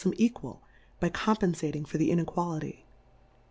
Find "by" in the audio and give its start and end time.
0.99-1.09